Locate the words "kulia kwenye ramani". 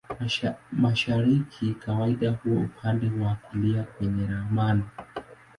3.35-4.83